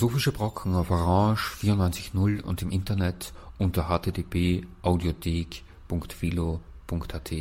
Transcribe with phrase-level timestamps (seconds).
[0.00, 7.32] Philosophische Brocken auf Orange 94.0 und im Internet unter http audiothek.philo.at.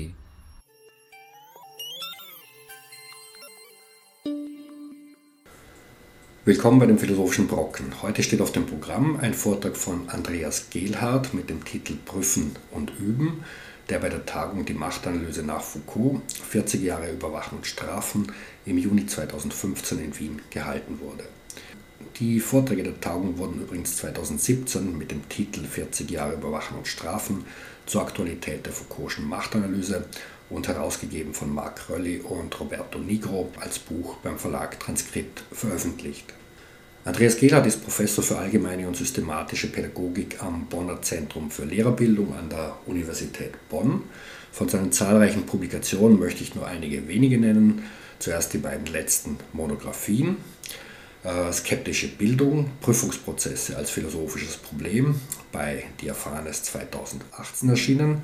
[6.43, 7.93] Willkommen bei dem Philosophischen Brocken.
[8.01, 12.91] Heute steht auf dem Programm ein Vortrag von Andreas Gehlhardt mit dem Titel Prüfen und
[12.99, 13.45] Üben,
[13.87, 18.33] der bei der Tagung Die Machtanalyse nach Foucault 40 Jahre Überwachen und Strafen
[18.65, 21.23] im Juni 2015 in Wien gehalten wurde.
[22.17, 27.45] Die Vorträge der Tagung wurden übrigens 2017 mit dem Titel 40 Jahre Überwachen und Strafen
[27.85, 30.05] zur Aktualität der Foucault'schen Machtanalyse
[30.49, 36.33] und herausgegeben von Marc Rölli und Roberto Nigro als Buch beim Verlag Transkript veröffentlicht.
[37.05, 42.49] Andreas Gehlhardt ist Professor für allgemeine und systematische Pädagogik am Bonner Zentrum für Lehrerbildung an
[42.49, 44.03] der Universität Bonn.
[44.51, 47.83] Von seinen zahlreichen Publikationen möchte ich nur einige wenige nennen.
[48.19, 50.37] Zuerst die beiden letzten Monographien.
[51.21, 55.19] Äh, skeptische Bildung, Prüfungsprozesse als philosophisches Problem
[55.51, 58.21] bei Diaphanes 2018 erschienen.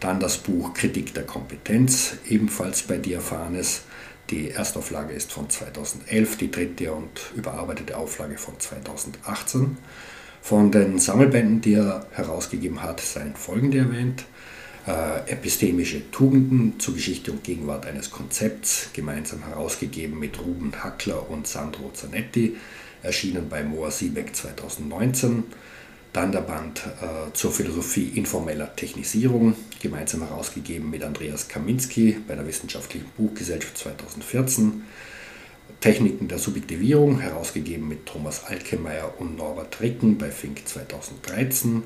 [0.00, 3.82] Dann das Buch Kritik der Kompetenz, ebenfalls bei Diaphanes.
[4.30, 9.76] Die Erstauflage ist von 2011, die dritte und überarbeitete Auflage von 2018.
[10.40, 14.24] Von den Sammelbänden, die er herausgegeben hat, seien folgende erwähnt
[14.88, 21.46] äh, epistemische Tugenden zur Geschichte und Gegenwart eines Konzepts, gemeinsam herausgegeben mit Ruben Hackler und
[21.46, 22.56] Sandro Zanetti,
[23.02, 25.44] erschienen bei Moa Siebeck 2019.
[26.14, 32.46] Dann der Band äh, zur Philosophie informeller Technisierung, gemeinsam herausgegeben mit Andreas Kaminski bei der
[32.46, 34.84] Wissenschaftlichen Buchgesellschaft 2014.
[35.80, 41.82] Techniken der Subjektivierung, herausgegeben mit Thomas Alkemeyer und Norbert Ricken bei Fink 2013.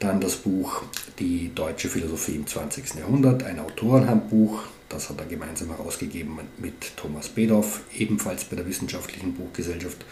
[0.00, 0.82] Dann das Buch
[1.18, 2.94] Die deutsche Philosophie im 20.
[2.94, 4.62] Jahrhundert, ein Autorenhandbuch.
[4.88, 10.06] Das hat er gemeinsam herausgegeben mit Thomas Bedoff, ebenfalls bei der Wissenschaftlichen Buchgesellschaft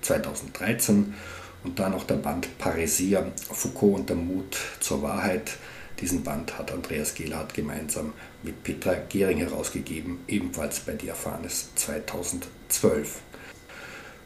[0.00, 1.12] 2013.
[1.62, 5.58] Und dann noch der Band Parisia, Foucault und der Mut zur Wahrheit.
[6.00, 13.20] Diesen Band hat Andreas Gehlhardt gemeinsam mit Petra Gehring herausgegeben, ebenfalls bei Diaphanes 2012.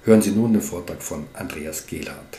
[0.05, 2.39] Hören Sie nun den Vortrag von Andreas Gehlhardt.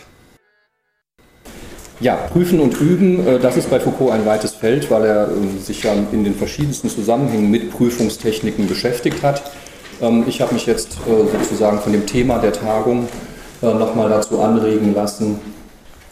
[2.02, 5.60] Ja, prüfen und üben, äh, das ist bei Foucault ein weites Feld, weil er ähm,
[5.60, 9.44] sich ja in den verschiedensten Zusammenhängen mit Prüfungstechniken beschäftigt hat.
[10.02, 13.10] Ähm, ich habe mich jetzt äh, sozusagen von dem Thema der Tagung
[13.62, 15.42] äh, nochmal dazu anregen lassen,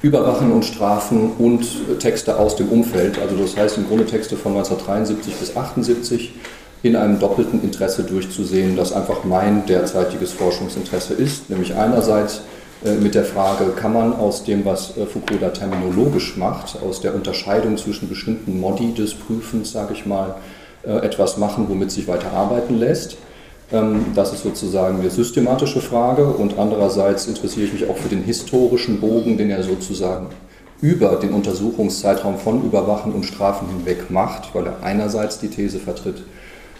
[0.01, 1.65] Überwachen und Strafen und
[1.99, 6.33] Texte aus dem Umfeld, also das heißt im Grunde Texte von 1973 bis 1978,
[6.83, 12.41] in einem doppelten Interesse durchzusehen, das einfach mein derzeitiges Forschungsinteresse ist, nämlich einerseits
[12.83, 17.15] mit der Frage, kann man aus dem, was äh, Foucault da terminologisch macht, aus der
[17.15, 20.35] Unterscheidung zwischen bestimmten Modi des Prüfens, sage ich mal,
[20.83, 23.17] äh, etwas machen, womit sich weiter arbeiten lässt.
[23.71, 28.23] Ähm, das ist sozusagen eine systematische Frage und andererseits interessiere ich mich auch für den
[28.23, 30.27] historischen Bogen, den er sozusagen
[30.79, 36.23] über den Untersuchungszeitraum von Überwachen und Strafen hinweg macht, weil er einerseits die These vertritt,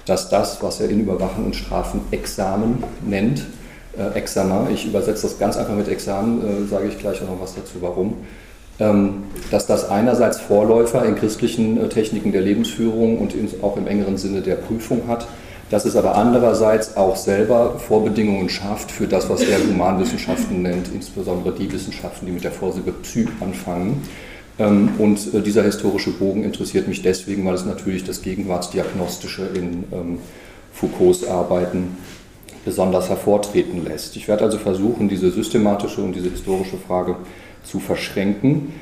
[0.06, 3.42] dass das, was er in Überwachen und Strafen Examen nennt,
[3.98, 4.72] äh, Examen.
[4.74, 7.76] Ich übersetze das ganz einfach mit Examen, äh, sage ich gleich auch noch was dazu,
[7.82, 8.16] warum.
[8.80, 13.88] Ähm, dass das einerseits Vorläufer in christlichen äh, Techniken der Lebensführung und in, auch im
[13.88, 15.28] engeren Sinne der Prüfung hat,
[15.72, 21.56] dass es aber andererseits auch selber Vorbedingungen schafft für das, was er Humanwissenschaften nennt, insbesondere
[21.56, 24.04] die Wissenschaften, die mit der Vorsilbe Psy anfangen.
[24.60, 29.86] Ähm, und äh, dieser historische Bogen interessiert mich deswegen, weil es natürlich das Gegenwartsdiagnostische in
[29.92, 30.20] ähm,
[30.74, 31.98] Foucaults Arbeiten
[32.66, 34.16] besonders hervortreten lässt.
[34.16, 37.16] Ich werde also versuchen, diese systematische und diese historische Frage
[37.64, 38.74] zu verschränken.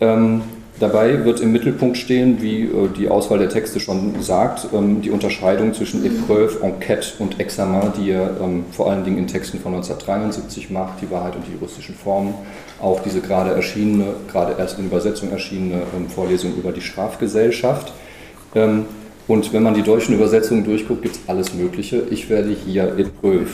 [0.00, 0.42] Ähm,
[0.80, 5.10] dabei wird im Mittelpunkt stehen, wie äh, die Auswahl der Texte schon sagt, ähm, die
[5.10, 9.74] Unterscheidung zwischen Épreuve, Enquête und Examen, die er ähm, vor allen Dingen in Texten von
[9.74, 12.34] 1973 macht, die Wahrheit und die juristischen Formen,
[12.80, 17.92] auch diese gerade erschienene, gerade erst in Übersetzung erschienene ähm, Vorlesung über die Strafgesellschaft.
[19.28, 22.02] Und wenn man die deutschen Übersetzungen durchguckt, gibt es alles Mögliche.
[22.10, 23.50] Ich werde hier Épreuve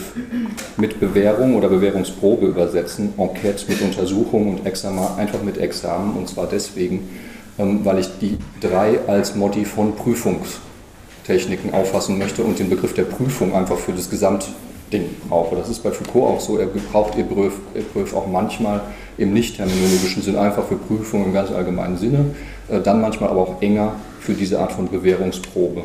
[0.77, 6.17] mit Bewährung oder Bewährungsprobe übersetzen, Enquête mit Untersuchung und Examen einfach mit Examen.
[6.17, 7.07] Und zwar deswegen,
[7.59, 13.03] ähm, weil ich die drei als Modi von Prüfungstechniken auffassen möchte und den Begriff der
[13.03, 15.55] Prüfung einfach für das Gesamtding brauche.
[15.55, 16.57] Das ist bei Foucault auch so.
[16.57, 18.81] Er gebraucht Épreuve, Épreuve auch manchmal
[19.19, 22.25] im nicht terminologischen Sinn einfach für Prüfung im ganz allgemeinen Sinne,
[22.69, 25.83] äh, dann manchmal aber auch enger für diese Art von Bewährungsprobe,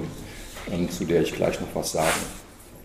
[0.73, 2.09] ähm, zu der ich gleich noch was sagen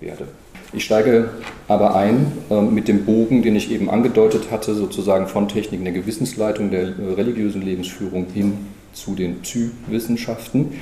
[0.01, 0.27] werde.
[0.71, 1.29] Ich steige
[1.67, 5.93] aber ein äh, mit dem Bogen, den ich eben angedeutet hatte, sozusagen von Techniken der
[5.93, 8.53] Gewissensleitung, der äh, religiösen Lebensführung hin
[8.93, 10.73] zu den Psy-Wissenschaften.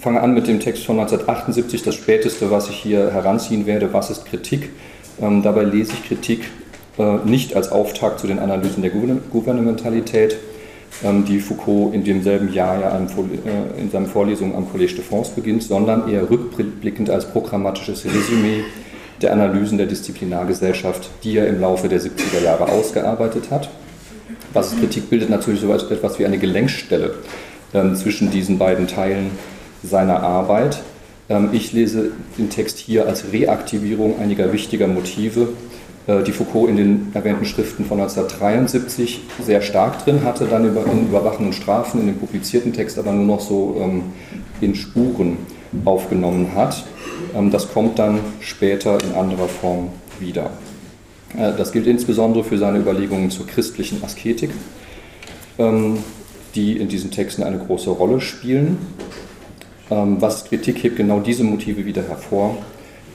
[0.00, 4.10] Fange an mit dem Text von 1978, das späteste, was ich hier heranziehen werde, was
[4.10, 4.70] ist Kritik.
[5.20, 6.50] Ähm, dabei lese ich Kritik
[7.24, 10.36] nicht als Auftakt zu den Analysen der Gouvernementalität,
[11.02, 15.32] ähm, die Foucault in demselben Jahr ja äh, in seinen Vorlesungen am Collège de France
[15.34, 18.62] beginnt, sondern eher rückblickend als programmatisches Resümee
[19.20, 23.70] der Analysen der Disziplinargesellschaft, die er im Laufe der 70er Jahre ausgearbeitet hat.
[24.52, 27.14] Basiskritik bildet natürlich so etwas wie eine Gelenkstelle
[27.72, 29.32] ähm, zwischen diesen beiden Teilen
[29.82, 30.82] seiner Arbeit.
[31.28, 35.73] Ähm, ich lese den Text hier als Reaktivierung einiger wichtiger Motive, äh,
[36.06, 41.46] die Foucault in den erwähnten Schriften von 1973 sehr stark drin hatte, dann in Überwachen
[41.46, 44.02] und Strafen, in dem publizierten Text aber nur noch so ähm,
[44.60, 45.38] in Spuren
[45.86, 46.84] aufgenommen hat.
[47.34, 49.88] Ähm, das kommt dann später in anderer Form
[50.20, 50.50] wieder.
[51.38, 54.50] Äh, das gilt insbesondere für seine Überlegungen zur christlichen Asketik,
[56.56, 58.76] die in diesen Texten eine große Rolle spielen.
[59.88, 62.56] Was Kritik hebt genau diese Motive wieder hervor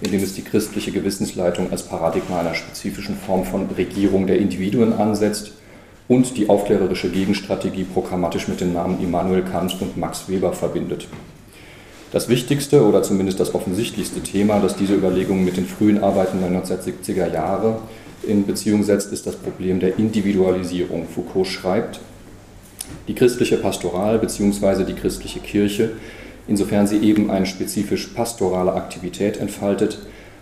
[0.01, 5.51] indem es die christliche Gewissensleitung als Paradigma einer spezifischen Form von Regierung der Individuen ansetzt
[6.07, 11.07] und die aufklärerische Gegenstrategie programmatisch mit den Namen Immanuel Kant und Max Weber verbindet.
[12.11, 16.49] Das wichtigste oder zumindest das offensichtlichste Thema, das diese Überlegungen mit den frühen Arbeiten der
[16.49, 17.79] 1970er Jahre
[18.23, 21.07] in Beziehung setzt, ist das Problem der Individualisierung.
[21.07, 21.99] Foucault schreibt,
[23.07, 24.85] die christliche Pastoral bzw.
[24.85, 25.91] die christliche Kirche
[26.49, 29.99] insofern sie eben eine spezifisch pastorale Aktivität entfaltet,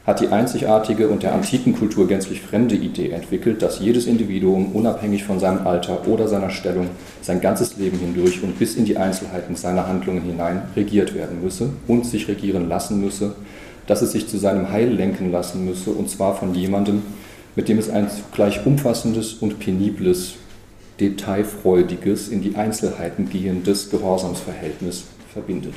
[0.07, 5.25] hat die einzigartige und der antiken Kultur gänzlich fremde Idee entwickelt, dass jedes Individuum unabhängig
[5.25, 6.87] von seinem Alter oder seiner Stellung
[7.21, 11.71] sein ganzes Leben hindurch und bis in die Einzelheiten seiner Handlungen hinein regiert werden müsse
[11.87, 13.35] und sich regieren lassen müsse,
[13.85, 17.01] dass es sich zu seinem Heil lenken lassen müsse und zwar von jemandem,
[17.57, 20.35] mit dem es ein zugleich umfassendes und penibles,
[21.01, 25.73] detailfreudiges, in die Einzelheiten gehendes Gehorsamsverhältnis verbindet.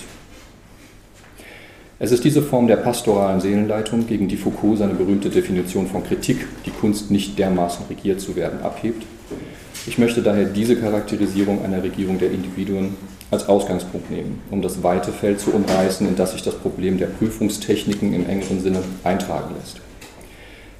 [2.02, 6.47] Es ist diese Form der pastoralen Seelenleitung, gegen die Foucault seine berühmte Definition von Kritik,
[6.64, 9.05] die Kunst nicht dermaßen regiert zu werden, abhebt.
[9.87, 12.97] Ich möchte daher diese Charakterisierung einer Regierung der Individuen
[13.31, 17.08] als Ausgangspunkt nehmen, um das weite Feld zu umreißen, in das sich das Problem der
[17.08, 19.82] Prüfungstechniken im engeren Sinne eintragen lässt.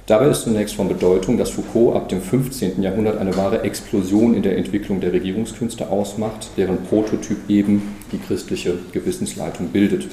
[0.07, 2.81] Dabei ist zunächst von Bedeutung, dass Foucault ab dem 15.
[2.81, 8.73] Jahrhundert eine wahre Explosion in der Entwicklung der Regierungskünste ausmacht, deren Prototyp eben die christliche
[8.91, 10.07] Gewissensleitung bildet.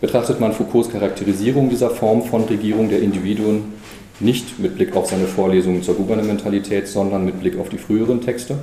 [0.00, 3.74] Betrachtet man Foucaults Charakterisierung dieser Form von Regierung der Individuen
[4.20, 8.58] nicht mit Blick auf seine Vorlesungen zur Gouvernementalität, sondern mit Blick auf die früheren Texte,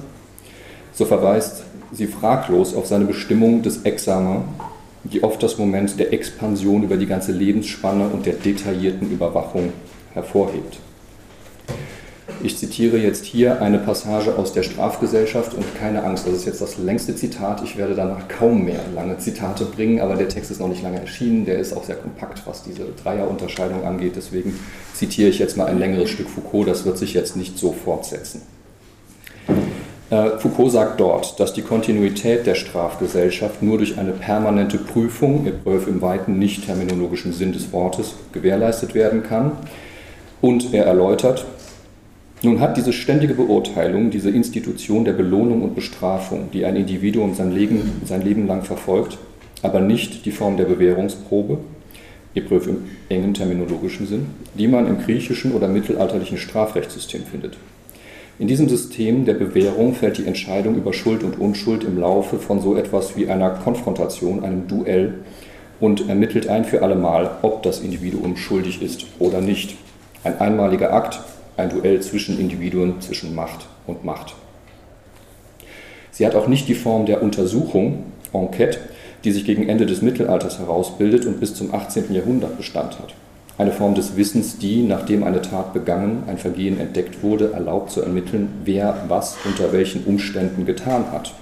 [0.94, 4.44] so verweist sie fraglos auf seine Bestimmung des Examen,
[5.04, 9.74] die oft das Moment der Expansion über die ganze Lebensspanne und der detaillierten Überwachung
[10.14, 10.78] hervorhebt.
[12.44, 16.62] Ich zitiere jetzt hier eine Passage aus der Strafgesellschaft und keine Angst, das ist jetzt
[16.62, 17.63] das längste Zitat.
[17.63, 21.00] Ich werde danach kaum mehr lange Zitate bringen, aber der Text ist noch nicht lange
[21.00, 21.45] erschienen.
[21.45, 24.18] Der ist auch sehr kompakt, was diese Dreierunterscheidung angeht.
[24.18, 24.60] Deswegen
[24.94, 26.68] zitiere ich jetzt mal ein längeres Stück Foucault.
[26.68, 28.42] Das wird sich jetzt nicht so fortsetzen.
[30.10, 36.01] Äh, Foucault sagt dort, dass die Kontinuität der Strafgesellschaft nur durch eine permanente Prüfung, im
[36.01, 39.54] weiten nicht terminologischen Sinn des Wortes, gewährleistet werden kann.
[40.42, 41.46] Und er erläutert,
[42.44, 47.53] nun hat diese ständige Beurteilung, diese Institution der Belohnung und Bestrafung, die ein Individuum sein
[47.53, 49.18] Leben, sein Leben lang verfolgt,
[49.62, 51.58] aber nicht die Form der Bewährungsprobe,
[52.36, 52.77] Epreuve im
[53.10, 54.25] engen terminologischen Sinn,
[54.56, 57.58] die man im griechischen oder mittelalterlichen Strafrechtssystem findet.
[58.39, 62.60] In diesem System der Bewährung fällt die Entscheidung über Schuld und Unschuld im Laufe von
[62.62, 65.20] so etwas wie einer Konfrontation, einem Duell
[65.79, 69.75] und ermittelt ein für allemal, ob das Individuum schuldig ist oder nicht.
[70.24, 71.22] Ein einmaliger Akt,
[71.57, 74.36] ein Duell zwischen Individuen, zwischen Macht und Macht.
[76.12, 78.79] Sie hat auch nicht die Form der Untersuchung, Enquete,
[79.24, 82.13] die sich gegen Ende des Mittelalters herausbildet und bis zum 18.
[82.13, 83.13] Jahrhundert Bestand hat.
[83.57, 88.01] Eine Form des Wissens, die, nachdem eine Tat begangen, ein Vergehen entdeckt wurde, erlaubt zu
[88.01, 91.33] ermitteln, wer was unter welchen Umständen getan hat.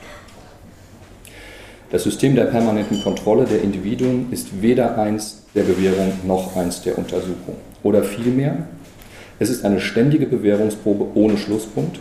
[1.89, 6.97] Das System der permanenten Kontrolle der Individuen ist weder eins der Bewährung noch eins der
[6.97, 7.55] Untersuchung.
[7.83, 8.57] Oder vielmehr,
[9.41, 12.00] es ist eine ständige Bewährungsprobe ohne Schlusspunkt.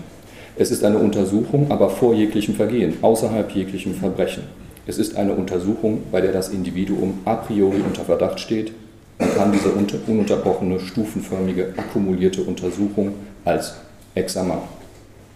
[0.59, 4.43] Es ist eine Untersuchung, aber vor jeglichem Vergehen, außerhalb jeglichem Verbrechen.
[4.87, 8.73] Es ist eine Untersuchung, bei der das Individuum a priori unter Verdacht steht.
[9.19, 13.15] Man kann diese ununterbrochene, stufenförmige, akkumulierte Untersuchung
[13.47, 13.73] als
[14.15, 14.59] Examen,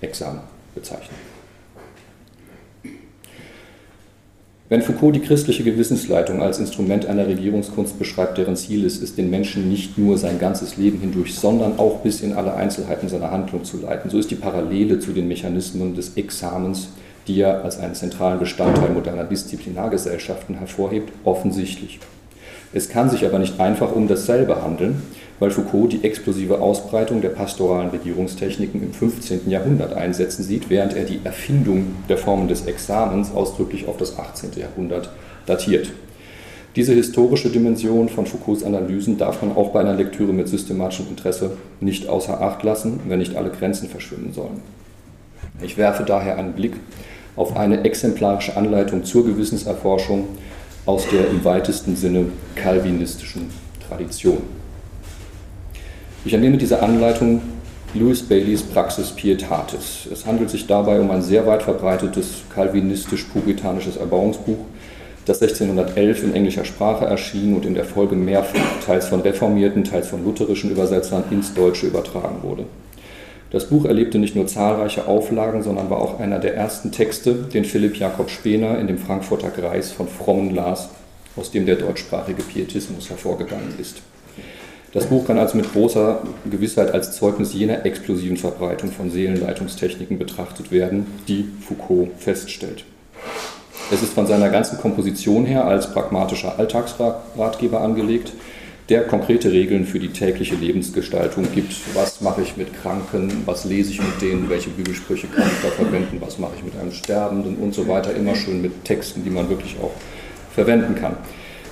[0.03, 0.41] Examen
[0.75, 1.34] bezeichnen.
[4.71, 9.29] Wenn Foucault die christliche Gewissensleitung als Instrument einer Regierungskunst beschreibt, deren Ziel es ist, den
[9.29, 13.65] Menschen nicht nur sein ganzes Leben hindurch, sondern auch bis in alle Einzelheiten seiner Handlung
[13.65, 16.89] zu leiten, so ist die Parallele zu den Mechanismen des Examens,
[17.27, 22.01] die er als einen zentralen Bestandteil moderner Disziplinargesellschaften hervorhebt, offensichtlich.
[22.73, 25.03] Es kann sich aber nicht einfach um dasselbe handeln,
[25.41, 29.51] weil Foucault die explosive Ausbreitung der pastoralen Regierungstechniken im 15.
[29.51, 34.51] Jahrhundert einsetzen sieht, während er die Erfindung der Formen des Examens ausdrücklich auf das 18.
[34.57, 35.11] Jahrhundert
[35.47, 35.91] datiert.
[36.77, 41.53] Diese historische Dimension von Foucaults Analysen darf man auch bei einer Lektüre mit systematischem Interesse
[41.81, 44.61] nicht außer Acht lassen, wenn nicht alle Grenzen verschwimmen sollen.
[45.63, 46.75] Ich werfe daher einen Blick
[47.37, 50.27] auf eine exemplarische Anleitung zur Gewissenserforschung
[50.85, 52.27] aus der im weitesten Sinne
[52.57, 53.51] calvinistischen
[53.89, 54.39] Tradition.
[56.27, 57.43] Ich entnehme dieser Anleitung
[57.93, 60.09] Louis Baileys Praxis Pietatis.
[60.11, 64.57] Es handelt sich dabei um ein sehr weit verbreitetes calvinistisch-puritanisches Erbauungsbuch,
[65.27, 70.09] das 1611 in englischer Sprache erschien und in der Folge mehrfach, teils von reformierten, teils
[70.09, 72.65] von lutherischen Übersetzern ins Deutsche übertragen wurde.
[73.51, 77.67] Das Buch erlebte nicht nur zahlreiche Auflagen, sondern war auch einer der ersten Texte, den
[77.67, 80.89] Philipp Jakob Spener in dem Frankfurter Kreis von Frommen las,
[81.37, 84.01] aus dem der deutschsprachige Pietismus hervorgegangen ist.
[84.95, 90.71] Das Buch kann also mit großer Gewissheit als Zeugnis jener explosiven Verbreitung von Seelenleitungstechniken betrachtet
[90.71, 92.85] werden, die Foucault feststellt.
[93.91, 98.33] Es ist von seiner ganzen Komposition her als pragmatischer Alltagsratgeber angelegt,
[98.89, 101.75] der konkrete Regeln für die tägliche Lebensgestaltung gibt.
[101.95, 105.75] Was mache ich mit Kranken, was lese ich mit denen, welche Bibelsprüche kann ich da
[105.75, 108.15] verwenden, was mache ich mit einem Sterbenden und so weiter.
[108.15, 109.93] Immer schön mit Texten, die man wirklich auch
[110.55, 111.17] verwenden kann.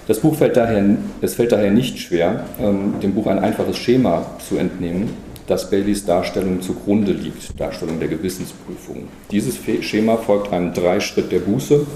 [0.09, 0.85] Das Buch fällt daher,
[1.21, 5.11] es fällt daher nicht schwer, ähm, dem Buch ein einfaches Schema zu entnehmen,
[5.47, 9.09] das Baileys Darstellung zugrunde liegt, Darstellung der Gewissensprüfung.
[9.31, 11.87] Dieses Schema folgt einem Dreischritt der Buße,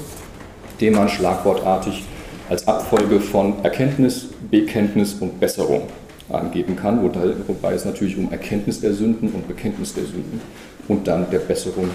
[0.80, 2.04] den man schlagwortartig
[2.48, 5.82] als Abfolge von Erkenntnis, Bekenntnis und Besserung
[6.28, 10.40] angeben kann, wobei es natürlich um Erkenntnis der Sünden und Bekenntnis der Sünden
[10.86, 11.88] und dann der Besserung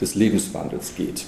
[0.00, 1.26] des Lebenswandels geht.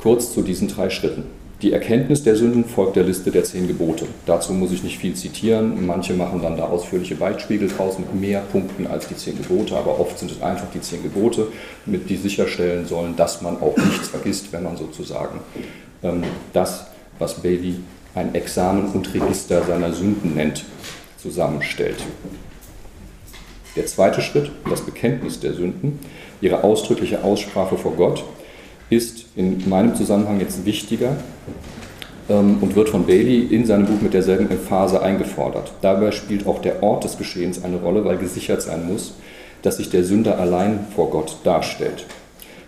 [0.00, 1.24] Kurz zu diesen drei Schritten.
[1.62, 4.04] Die Erkenntnis der Sünden folgt der Liste der zehn Gebote.
[4.26, 5.86] Dazu muss ich nicht viel zitieren.
[5.86, 9.98] Manche machen dann da ausführliche Beispiegel draus mit mehr Punkten als die zehn Gebote, aber
[9.98, 11.48] oft sind es einfach die zehn Gebote,
[11.86, 15.40] mit die sicherstellen sollen, dass man auch nichts vergisst, wenn man sozusagen
[16.02, 17.76] ähm, das, was Bailey
[18.14, 20.62] ein Examen und Register seiner Sünden nennt,
[21.16, 22.04] zusammenstellt.
[23.76, 26.00] Der zweite Schritt, das Bekenntnis der Sünden,
[26.42, 28.24] ihre ausdrückliche Aussprache vor Gott,
[28.90, 31.16] ist in meinem Zusammenhang jetzt wichtiger
[32.28, 35.72] ähm, und wird von Bailey in seinem Buch mit derselben Phase eingefordert.
[35.82, 39.14] Dabei spielt auch der Ort des Geschehens eine Rolle, weil gesichert sein muss,
[39.62, 42.06] dass sich der Sünder allein vor Gott darstellt.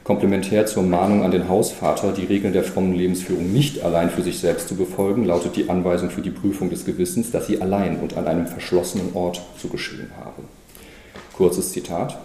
[0.08, 4.38] Komplementär zur Mahnung an den Hausvater, die Regeln der frommen Lebensführung nicht allein für sich
[4.38, 8.16] selbst zu befolgen, lautet die Anweisung für die Prüfung des Gewissens, dass sie allein und
[8.16, 10.42] an einem verschlossenen Ort zu geschehen habe.
[11.34, 12.18] Kurzes Zitat.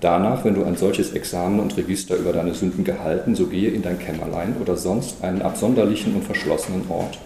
[0.00, 3.82] Danach, wenn du ein solches Examen und Register über deine Sünden gehalten, so gehe in
[3.82, 7.18] dein Kämmerlein oder sonst einen absonderlichen und verschlossenen Ort.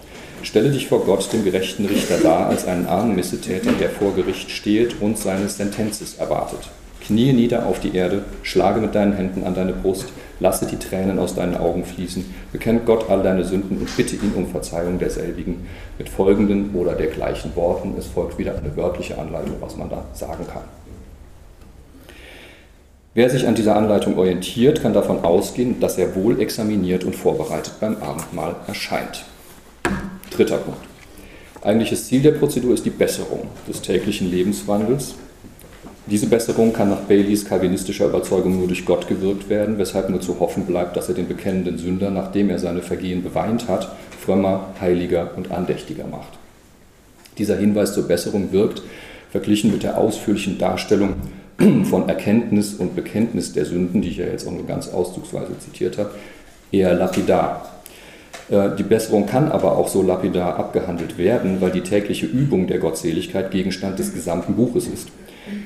[0.42, 4.50] Stelle dich vor Gott, dem gerechten Richter, dar als einen armen Missetäter, der vor Gericht
[4.50, 6.70] steht und seines Sentenzes erwartet.
[7.00, 10.06] Knie nieder auf die Erde, schlage mit deinen Händen an deine Brust,
[10.38, 14.32] lasse die Tränen aus deinen Augen fließen, bekenne Gott all deine Sünden und bitte ihn
[14.36, 15.66] um Verzeihung derselbigen
[15.98, 17.94] mit folgenden oder dergleichen Worten.
[17.98, 20.62] Es folgt wieder eine wörtliche Anleitung, was man da sagen kann.
[23.20, 27.74] Wer sich an dieser Anleitung orientiert, kann davon ausgehen, dass er wohl examiniert und vorbereitet
[27.78, 29.26] beim Abendmahl erscheint.
[30.30, 30.80] Dritter Punkt.
[31.60, 35.16] Eigentliches Ziel der Prozedur ist die Besserung des täglichen Lebenswandels.
[36.06, 40.40] Diese Besserung kann nach Baileys kalvinistischer Überzeugung nur durch Gott gewirkt werden, weshalb nur zu
[40.40, 45.32] hoffen bleibt, dass er den bekennenden Sünder, nachdem er seine Vergehen beweint hat, frömmer, heiliger
[45.36, 46.38] und andächtiger macht.
[47.36, 48.80] Dieser Hinweis zur Besserung wirkt,
[49.30, 51.16] verglichen mit der ausführlichen Darstellung
[51.84, 55.98] von Erkenntnis und Bekenntnis der Sünden, die ich ja jetzt auch nur ganz auszugsweise zitiert
[55.98, 56.10] habe,
[56.72, 57.82] eher lapidar.
[58.50, 62.78] Äh, die Besserung kann aber auch so lapidar abgehandelt werden, weil die tägliche Übung der
[62.78, 65.08] Gottseligkeit Gegenstand des gesamten Buches ist.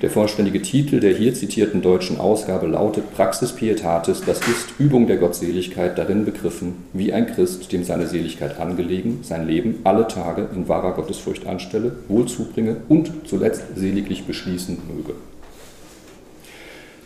[0.02, 5.18] Der vollständige Titel der hier zitierten deutschen Ausgabe lautet Praxis Pietatis, das ist Übung der
[5.18, 10.68] Gottseligkeit darin begriffen, wie ein Christ, dem seine Seligkeit angelegen, sein Leben alle Tage in
[10.68, 15.14] wahrer Gottesfurcht anstelle, wohl zubringe und zuletzt seliglich beschließen möge.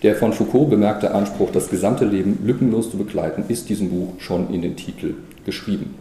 [0.03, 4.55] Der von Foucault bemerkte Anspruch, das gesamte Leben lückenlos zu begleiten, ist diesem Buch schon
[4.55, 5.15] in den Titel
[5.45, 5.97] geschrieben.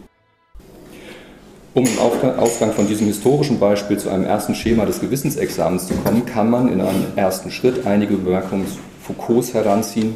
[1.74, 6.26] Um im Ausgang von diesem historischen Beispiel zu einem ersten Schema des Gewissensexamens zu kommen,
[6.26, 8.66] kann man in einem ersten Schritt einige Bemerkungen
[9.02, 10.14] Foucaults heranziehen,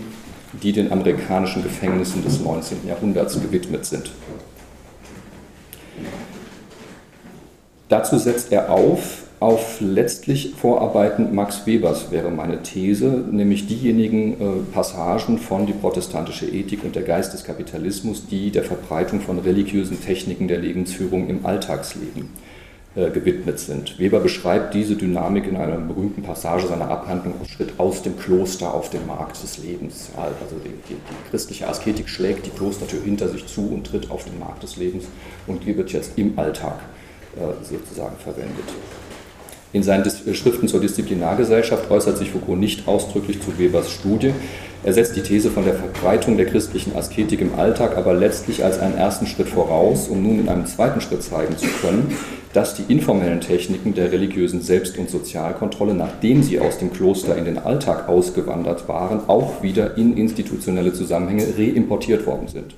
[0.62, 2.86] die den amerikanischen Gefängnissen des 19.
[2.86, 4.10] Jahrhunderts gewidmet sind.
[7.88, 14.72] Dazu setzt er auf, auf letztlich Vorarbeiten Max Webers wäre meine These, nämlich diejenigen äh,
[14.72, 20.00] Passagen von die protestantische Ethik und der Geist des Kapitalismus, die der Verbreitung von religiösen
[20.00, 22.30] Techniken der Lebensführung im Alltagsleben
[22.94, 23.98] äh, gewidmet sind.
[23.98, 28.90] Weber beschreibt diese Dynamik in einer berühmten Passage seiner Abhandlung Schritt aus dem Kloster auf
[28.90, 30.10] den Markt des Lebens.
[30.16, 34.24] Also die, die, die, christliche Asketik schlägt die Klostertür hinter sich zu und tritt auf
[34.24, 35.06] den Markt des Lebens
[35.48, 36.78] und die wird jetzt im Alltag
[37.34, 38.66] äh, sozusagen verwendet.
[39.72, 44.32] In seinen äh, Schriften zur Disziplinargesellschaft äußert sich Foucault nicht ausdrücklich zu Webers Studie.
[44.84, 48.80] Er setzt die These von der Verbreitung der christlichen Asketik im Alltag aber letztlich als
[48.80, 52.16] einen ersten Schritt voraus, um nun in einem zweiten Schritt zeigen zu können,
[52.52, 57.44] dass die informellen Techniken der religiösen Selbst- und Sozialkontrolle, nachdem sie aus dem Kloster in
[57.44, 62.74] den Alltag ausgewandert waren, auch wieder in institutionelle Zusammenhänge reimportiert worden sind.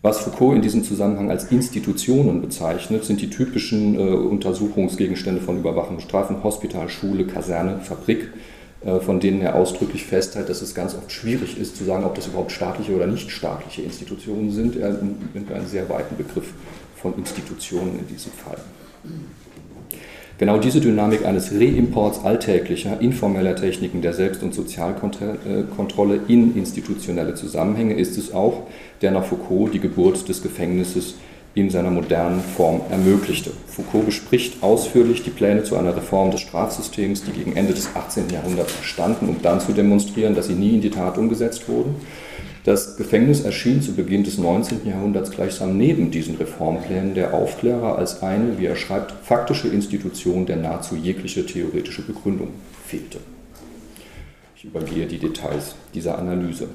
[0.00, 6.44] Was Foucault in diesem Zusammenhang als Institutionen bezeichnet, sind die typischen äh, Untersuchungsgegenstände von Überwachungsstrafen,
[6.44, 8.28] Hospital, Schule, Kaserne, Fabrik,
[8.84, 12.14] äh, von denen er ausdrücklich festhält, dass es ganz oft schwierig ist zu sagen, ob
[12.14, 14.76] das überhaupt staatliche oder nicht staatliche Institutionen sind.
[14.76, 14.92] Er
[15.34, 16.52] nimmt einen sehr weiten Begriff
[16.94, 18.58] von Institutionen in diesem Fall.
[20.38, 27.94] Genau diese Dynamik eines Reimports alltäglicher, informeller Techniken der Selbst- und Sozialkontrolle in institutionelle Zusammenhänge
[27.94, 28.62] ist es auch,
[29.02, 31.16] der nach Foucault die Geburt des Gefängnisses
[31.56, 33.50] in seiner modernen Form ermöglichte.
[33.66, 38.30] Foucault bespricht ausführlich die Pläne zu einer Reform des Strafsystems, die gegen Ende des 18.
[38.30, 41.96] Jahrhunderts entstanden, um dann zu demonstrieren, dass sie nie in die Tat umgesetzt wurden.
[42.68, 44.86] Das Gefängnis erschien zu Beginn des 19.
[44.86, 50.56] Jahrhunderts gleichsam neben diesen Reformplänen der Aufklärer als eine, wie er schreibt, faktische Institution, der
[50.56, 52.48] nahezu jegliche theoretische Begründung
[52.86, 53.20] fehlte.
[54.54, 56.68] Ich übergehe die Details dieser Analyse.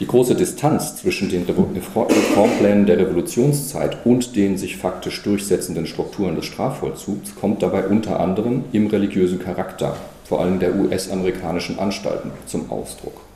[0.00, 6.46] Die große Distanz zwischen den Reformplänen der Revolutionszeit und den sich faktisch durchsetzenden Strukturen des
[6.46, 13.29] Strafvollzugs kommt dabei unter anderem im religiösen Charakter, vor allem der US-amerikanischen Anstalten, zum Ausdruck.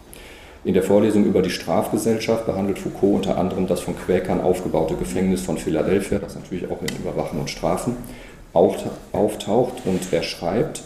[0.64, 5.43] In der Vorlesung über die Strafgesellschaft behandelt Foucault unter anderem das von Quäkern aufgebaute Gefängnis
[5.43, 7.97] von Philadelphia, das natürlich auch in Überwachen und Strafen
[8.54, 10.82] auftaucht und er schreibt,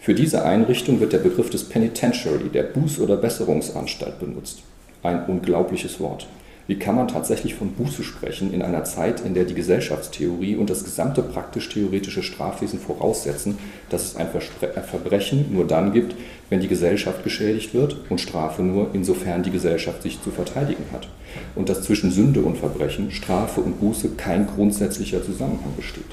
[0.00, 4.62] für diese Einrichtung wird der Begriff des Penitentiary, der Buß- oder Besserungsanstalt benutzt.
[5.02, 6.26] Ein unglaubliches Wort.
[6.66, 10.70] Wie kann man tatsächlich von Buße sprechen in einer Zeit, in der die Gesellschaftstheorie und
[10.70, 13.58] das gesamte praktisch-theoretische Strafwesen voraussetzen,
[13.90, 16.14] dass es ein Verbrechen nur dann gibt,
[16.48, 21.08] wenn die Gesellschaft geschädigt wird und Strafe nur, insofern die Gesellschaft sich zu verteidigen hat.
[21.54, 26.04] Und dass zwischen Sünde und Verbrechen, Strafe und Buße kein grundsätzlicher Zusammenhang besteht.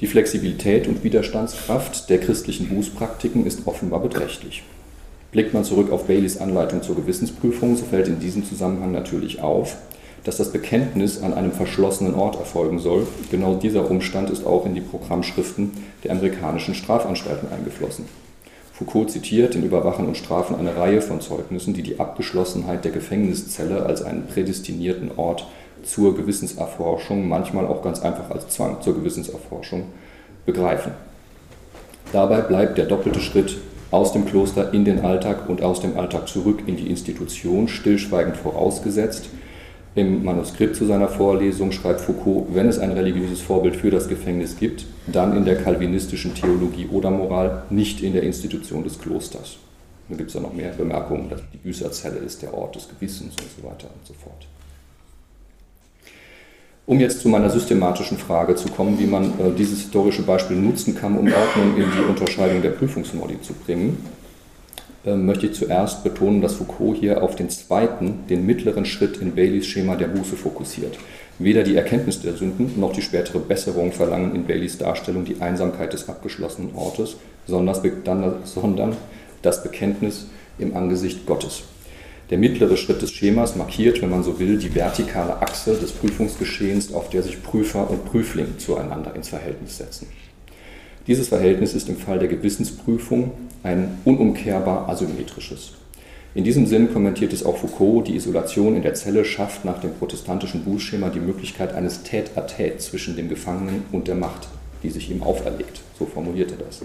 [0.00, 4.62] Die Flexibilität und Widerstandskraft der christlichen Bußpraktiken ist offenbar beträchtlich.
[5.32, 9.76] Blickt man zurück auf Baileys Anleitung zur Gewissensprüfung, so fällt in diesem Zusammenhang natürlich auf,
[10.24, 13.06] dass das Bekenntnis an einem verschlossenen Ort erfolgen soll.
[13.30, 15.72] Genau dieser Umstand ist auch in die Programmschriften
[16.04, 18.06] der amerikanischen Strafanstalten eingeflossen.
[18.72, 23.86] Foucault zitiert in Überwachen und Strafen eine Reihe von Zeugnissen, die die Abgeschlossenheit der Gefängniszelle
[23.86, 25.46] als einen prädestinierten Ort
[25.82, 29.84] zur Gewissenserforschung, manchmal auch ganz einfach als Zwang zur Gewissenserforschung,
[30.44, 30.92] begreifen.
[32.12, 33.56] Dabei bleibt der doppelte Schritt
[33.96, 38.36] aus dem Kloster in den Alltag und aus dem Alltag zurück in die Institution stillschweigend
[38.36, 39.30] vorausgesetzt.
[39.94, 44.58] Im Manuskript zu seiner Vorlesung schreibt Foucault, wenn es ein religiöses Vorbild für das Gefängnis
[44.58, 49.56] gibt, dann in der kalvinistischen Theologie oder Moral, nicht in der Institution des Klosters.
[50.10, 53.34] Da gibt es ja noch mehr Bemerkungen, dass die Büßerzelle ist der Ort des Gewissens
[53.40, 54.46] und so weiter und so fort.
[56.86, 60.94] Um jetzt zu meiner systematischen Frage zu kommen, wie man äh, dieses historische Beispiel nutzen
[60.94, 63.98] kann, um Ordnung in die Unterscheidung der Prüfungsmodi zu bringen,
[65.04, 69.34] äh, möchte ich zuerst betonen, dass Foucault hier auf den zweiten, den mittleren Schritt in
[69.34, 70.96] Baileys Schema der Buße fokussiert.
[71.40, 75.92] Weder die Erkenntnis der Sünden noch die spätere Besserung verlangen in Baileys Darstellung die Einsamkeit
[75.92, 77.16] des abgeschlossenen Ortes,
[77.48, 77.74] sondern
[79.42, 80.26] das Bekenntnis
[80.58, 81.64] im Angesicht Gottes.
[82.28, 86.92] Der mittlere Schritt des Schemas markiert, wenn man so will, die vertikale Achse des Prüfungsgeschehens,
[86.92, 90.08] auf der sich Prüfer und Prüfling zueinander ins Verhältnis setzen.
[91.06, 93.30] Dieses Verhältnis ist im Fall der Gewissensprüfung
[93.62, 95.74] ein unumkehrbar asymmetrisches.
[96.34, 99.94] In diesem Sinn kommentiert es auch Foucault, die Isolation in der Zelle schafft nach dem
[99.94, 104.48] protestantischen Bußschema die Möglichkeit eines Tête-à-Tête zwischen dem Gefangenen und der Macht,
[104.82, 105.80] die sich ihm auferlegt.
[105.96, 106.82] So formuliert er das.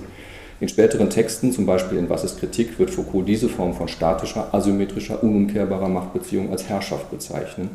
[0.61, 4.53] In späteren Texten, zum Beispiel in Was ist Kritik, wird Foucault diese Form von statischer,
[4.53, 7.71] asymmetrischer, unumkehrbarer Machtbeziehung als Herrschaft bezeichnen,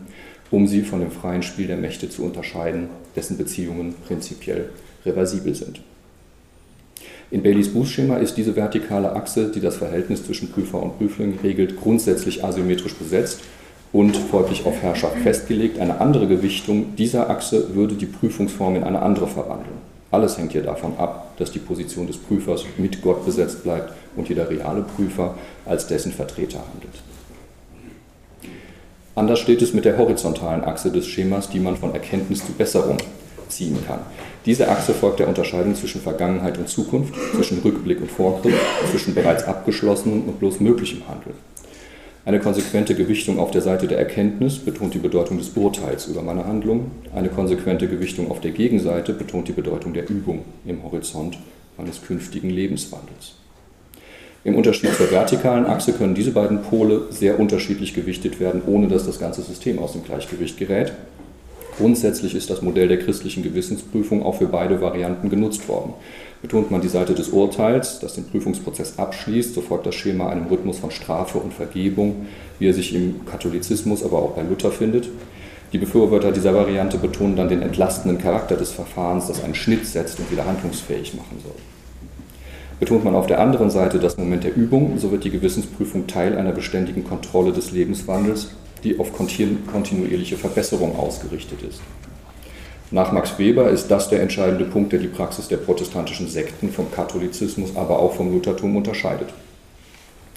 [0.53, 4.70] um sie von dem freien Spiel der Mächte zu unterscheiden, dessen Beziehungen prinzipiell
[5.05, 5.81] reversibel sind.
[7.33, 11.81] In Baileys Bußschema ist diese vertikale Achse, die das Verhältnis zwischen Prüfer und Prüfling regelt,
[11.81, 13.40] grundsätzlich asymmetrisch besetzt
[13.92, 15.81] und folglich auf Herrschaft festgelegt.
[15.81, 19.95] Eine andere Gewichtung dieser Achse würde die Prüfungsform in eine andere verwandeln.
[20.11, 24.29] Alles hängt hier davon ab, dass die Position des Prüfers mit Gott besetzt bleibt und
[24.29, 26.95] jeder reale Prüfer als dessen Vertreter handelt.
[29.14, 32.99] Anders steht es mit der horizontalen Achse des Schemas, die man von Erkenntnis zu Besserung
[33.49, 34.01] ziehen kann.
[34.45, 38.55] Diese Achse folgt der Unterscheidung zwischen Vergangenheit und Zukunft, zwischen Rückblick und Vorgriff,
[38.90, 41.35] zwischen bereits abgeschlossenem und bloß möglichem Handeln.
[42.27, 46.45] Eine konsequente Gewichtung auf der Seite der Erkenntnis betont die Bedeutung des Urteils über meine
[46.45, 46.91] Handlung.
[47.15, 51.39] Eine konsequente Gewichtung auf der Gegenseite betont die Bedeutung der Übung im Horizont
[51.79, 53.35] meines künftigen Lebenswandels.
[54.43, 59.07] Im Unterschied zur vertikalen Achse können diese beiden Pole sehr unterschiedlich gewichtet werden, ohne dass
[59.07, 60.95] das ganze System aus dem Gleichgewicht gerät.
[61.77, 65.93] Grundsätzlich ist das Modell der christlichen Gewissensprüfung auch für beide Varianten genutzt worden.
[66.41, 70.47] Betont man die Seite des Urteils, das den Prüfungsprozess abschließt, so folgt das Schema einem
[70.47, 72.27] Rhythmus von Strafe und Vergebung,
[72.59, 75.09] wie er sich im Katholizismus, aber auch bei Luther findet.
[75.73, 80.19] Die Befürworter dieser Variante betonen dann den entlastenden Charakter des Verfahrens, das einen Schnitt setzt
[80.19, 81.57] und wieder handlungsfähig machen soll.
[82.79, 86.37] Betont man auf der anderen Seite das Moment der Übung, so wird die Gewissensprüfung Teil
[86.37, 88.51] einer beständigen Kontrolle des Lebenswandels,
[88.87, 91.81] die auf kontinuierliche Verbesserung ausgerichtet ist.
[92.92, 96.92] Nach Max Weber ist das der entscheidende Punkt, der die Praxis der protestantischen Sekten vom
[96.92, 99.31] Katholizismus, aber auch vom Luthertum unterscheidet.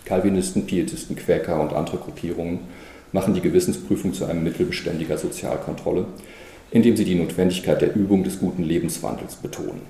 [0.06, 2.62] Calvinisten, Pietisten, Quäker und andere Gruppierungen
[3.12, 6.06] machen die Gewissensprüfung zu einem Mittel beständiger Sozialkontrolle,
[6.72, 9.82] indem sie die Notwendigkeit der Übung des guten Lebenswandels betonen.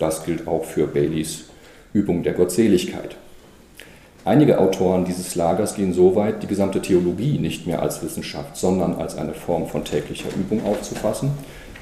[0.00, 1.44] Das gilt auch für Baileys
[1.92, 3.16] Übung der Gottseligkeit.
[4.24, 8.94] Einige Autoren dieses Lagers gehen so weit, die gesamte Theologie nicht mehr als Wissenschaft, sondern
[8.94, 11.30] als eine Form von täglicher Übung aufzufassen.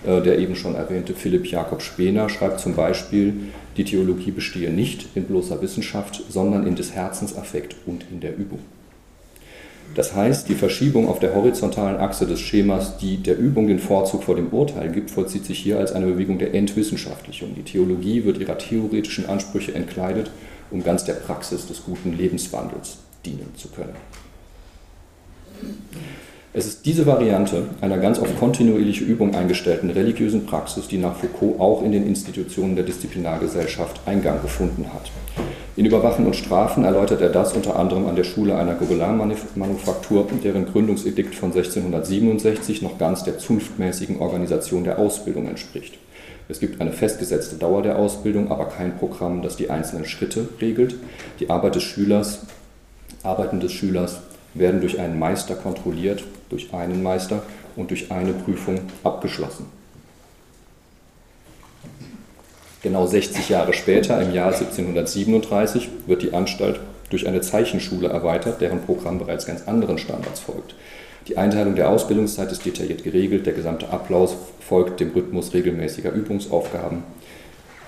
[0.06, 3.34] Äh, der eben schon erwähnte Philipp Jakob Spener schreibt zum Beispiel,
[3.76, 8.36] die Theologie bestehe nicht in bloßer Wissenschaft, sondern in des Herzens Affekt und in der
[8.36, 8.60] Übung.
[9.94, 14.22] Das heißt, die Verschiebung auf der horizontalen Achse des Schemas, die der Übung den Vorzug
[14.22, 17.54] vor dem Urteil gibt, vollzieht sich hier als eine Bewegung der Entwissenschaftlichung.
[17.56, 20.30] Die Theologie wird ihrer theoretischen Ansprüche entkleidet
[20.70, 23.94] um ganz der Praxis des guten Lebenswandels dienen zu können.
[26.52, 31.60] Es ist diese Variante einer ganz auf kontinuierliche Übung eingestellten religiösen Praxis, die nach Foucault
[31.60, 35.12] auch in den Institutionen der Disziplinargesellschaft Eingang gefunden hat.
[35.76, 40.66] In Überwachen und Strafen erläutert er das unter anderem an der Schule einer Gobelin-Manufaktur, deren
[40.66, 45.98] Gründungsedikt von 1667 noch ganz der zunftmäßigen Organisation der Ausbildung entspricht.
[46.50, 50.96] Es gibt eine festgesetzte Dauer der Ausbildung, aber kein Programm, das die einzelnen Schritte regelt.
[51.38, 52.40] Die Arbeit des Schülers,
[53.22, 54.18] Arbeiten des Schülers
[54.54, 57.44] werden durch einen Meister kontrolliert, durch einen Meister
[57.76, 59.66] und durch eine Prüfung abgeschlossen.
[62.82, 68.80] Genau 60 Jahre später, im Jahr 1737, wird die Anstalt durch eine Zeichenschule erweitert, deren
[68.82, 70.74] Programm bereits ganz anderen Standards folgt.
[71.28, 77.02] Die Einteilung der Ausbildungszeit ist detailliert geregelt, der gesamte Ablauf folgt dem Rhythmus regelmäßiger Übungsaufgaben,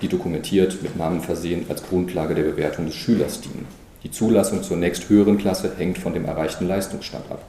[0.03, 3.67] die dokumentiert mit Namen versehen als Grundlage der Bewertung des Schülers dienen.
[4.03, 7.43] Die Zulassung zur nächsthöheren Klasse hängt von dem erreichten Leistungsstand ab.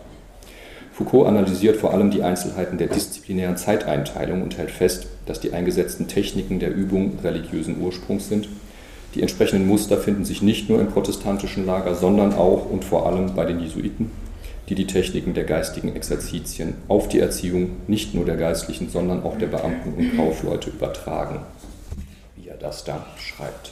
[0.94, 6.08] Foucault analysiert vor allem die Einzelheiten der disziplinären Zeiteinteilung und hält fest, dass die eingesetzten
[6.08, 8.48] Techniken der Übung religiösen Ursprungs sind.
[9.16, 13.34] Die entsprechenden Muster finden sich nicht nur im protestantischen Lager, sondern auch und vor allem
[13.34, 14.12] bei den Jesuiten
[14.70, 19.38] die die Techniken der geistigen Exerzitien auf die Erziehung nicht nur der Geistlichen, sondern auch
[19.38, 21.40] der Beamten und Kaufleute übertragen,
[22.36, 23.72] wie er das da schreibt.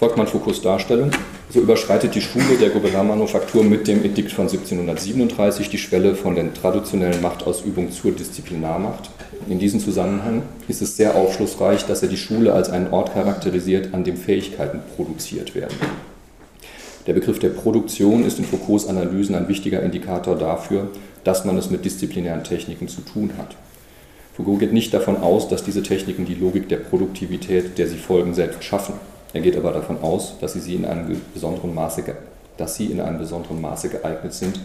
[0.00, 1.10] Folgt man Foucaults Darstellung,
[1.50, 6.54] so überschreitet die Schule der Gobelin-Manufaktur mit dem Edikt von 1737 die Schwelle von der
[6.54, 9.10] traditionellen Machtausübung zur Disziplinarmacht.
[9.46, 13.92] In diesem Zusammenhang ist es sehr aufschlussreich, dass er die Schule als einen Ort charakterisiert,
[13.92, 15.76] an dem Fähigkeiten produziert werden.
[17.06, 20.88] Der Begriff der Produktion ist in Foucaults Analysen ein wichtiger Indikator dafür,
[21.24, 23.56] dass man es mit disziplinären Techniken zu tun hat.
[24.34, 28.34] Foucault geht nicht davon aus, dass diese Techniken die Logik der Produktivität, der sie folgen,
[28.34, 28.94] selbst schaffen.
[29.32, 32.02] Er geht aber davon aus, dass sie, in einem besonderen Maße,
[32.58, 34.60] dass sie in einem besonderen Maße geeignet sind,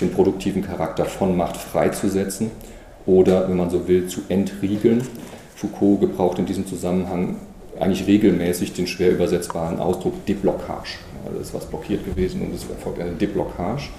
[0.00, 2.50] den produktiven Charakter von Macht freizusetzen
[3.06, 5.02] oder, wenn man so will, zu entriegeln.
[5.56, 7.36] Foucault gebraucht in diesem Zusammenhang
[7.80, 13.00] eigentlich regelmäßig den schwer übersetzbaren Ausdruck Deblockage also ist was blockiert gewesen und es erfolgt
[13.00, 13.90] eine Deblockage,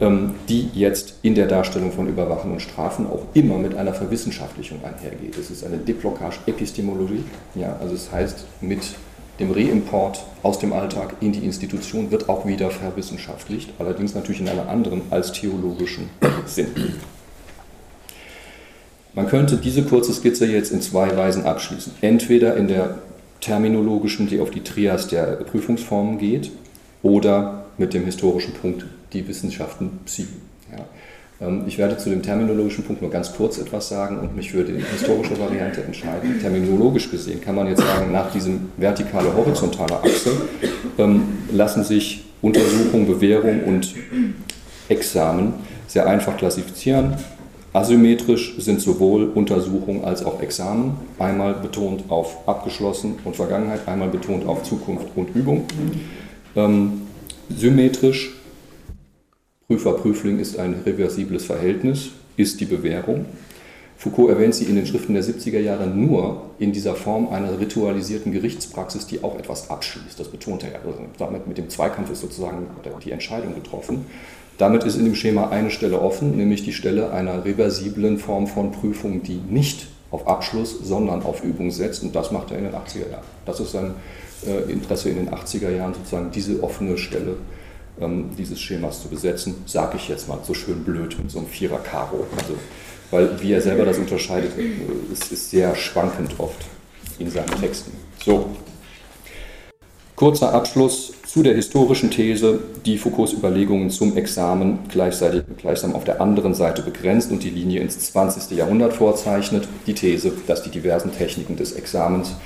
[0.00, 4.78] ähm, die jetzt in der Darstellung von Überwachen und Strafen auch immer mit einer Verwissenschaftlichung
[4.84, 5.36] einhergeht.
[5.38, 8.82] Es ist eine Deblockage Epistemologie, ja, also es heißt, mit
[9.40, 14.48] dem Reimport aus dem Alltag in die Institution wird auch wieder verwissenschaftlicht, allerdings natürlich in
[14.48, 16.08] einem anderen als theologischen
[16.46, 16.68] Sinn.
[19.14, 21.92] Man könnte diese kurze Skizze jetzt in zwei Weisen abschließen.
[22.00, 22.98] Entweder in der
[23.44, 26.50] terminologischen, die auf die Trias der Prüfungsformen geht,
[27.02, 30.26] oder mit dem historischen Punkt die Wissenschaften Psi.
[30.72, 31.46] Ja.
[31.46, 34.64] Ähm, ich werde zu dem terminologischen Punkt nur ganz kurz etwas sagen und mich für
[34.64, 36.40] die historische Variante entscheiden.
[36.40, 40.30] Terminologisch gesehen kann man jetzt sagen, nach diesem vertikale-horizontale Achse
[40.96, 43.94] ähm, lassen sich Untersuchung, Bewährung und
[44.88, 45.54] Examen
[45.86, 47.14] sehr einfach klassifizieren.
[47.74, 54.46] Asymmetrisch sind sowohl Untersuchung als auch Examen, einmal betont auf abgeschlossen und Vergangenheit, einmal betont
[54.46, 55.64] auf Zukunft und Übung.
[56.54, 57.02] Ähm,
[57.50, 58.32] symmetrisch,
[59.66, 63.24] Prüfer-Prüfling ist ein reversibles Verhältnis, ist die Bewährung.
[63.96, 68.30] Foucault erwähnt sie in den Schriften der 70er Jahre nur in dieser Form einer ritualisierten
[68.30, 70.20] Gerichtspraxis, die auch etwas abschließt.
[70.20, 70.76] Das betont er.
[70.76, 72.68] Also damit mit dem Zweikampf ist sozusagen
[73.04, 74.06] die Entscheidung getroffen.
[74.58, 78.70] Damit ist in dem Schema eine Stelle offen, nämlich die Stelle einer reversiblen Form von
[78.70, 82.02] Prüfung, die nicht auf Abschluss, sondern auf Übung setzt.
[82.02, 83.24] Und das macht er in den 80er Jahren.
[83.46, 83.94] Das ist sein
[84.46, 87.36] äh, Interesse in den 80er Jahren, sozusagen diese offene Stelle
[88.00, 91.48] ähm, dieses Schemas zu besetzen, sage ich jetzt mal so schön blöd mit so einem
[91.48, 92.26] Vierer-Karo.
[92.36, 92.54] Also,
[93.10, 96.64] weil wie er selber das unterscheidet, äh, ist, ist sehr schwankend oft
[97.18, 97.92] in seinen Texten.
[98.24, 98.50] So,
[100.16, 106.20] kurzer Abschluss zu der historischen These, die Foucaults Überlegungen zum Examen gleichzeitig, gleichsam auf der
[106.20, 108.56] anderen Seite begrenzt und die Linie ins 20.
[108.56, 109.66] Jahrhundert vorzeichnet.
[109.86, 112.36] Die These, dass die diversen Techniken des Examens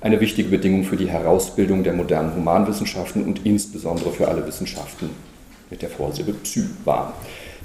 [0.00, 5.10] eine wichtige Bedingung für die Herausbildung der modernen Humanwissenschaften und insbesondere für alle Wissenschaften
[5.70, 7.12] mit der Vorsilbe Psy waren.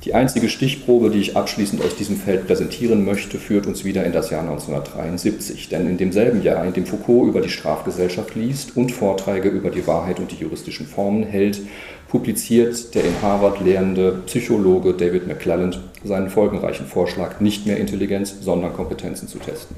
[0.04, 4.12] Die einzige Stichprobe, die ich abschließend aus diesem Feld präsentieren möchte, führt uns wieder in
[4.12, 5.70] das Jahr 1973.
[5.70, 9.88] Denn in demselben Jahr, in dem Foucault über die Strafgesellschaft liest und Vorträge über die
[9.88, 11.62] Wahrheit und die juristischen Formen hält,
[12.10, 18.74] publiziert der in Harvard lehrende Psychologe David McClelland seinen folgenreichen Vorschlag, nicht mehr Intelligenz, sondern
[18.74, 19.78] Kompetenzen zu testen.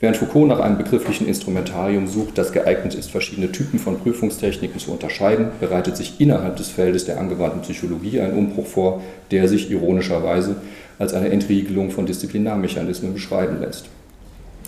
[0.00, 4.92] Während Foucault nach einem begrifflichen Instrumentarium sucht, das geeignet ist, verschiedene Typen von Prüfungstechniken zu
[4.92, 10.56] unterscheiden, bereitet sich innerhalb des Feldes der angewandten Psychologie ein Umbruch vor, der sich ironischerweise
[11.00, 13.86] als eine Entriegelung von Disziplinarmechanismen beschreiben lässt.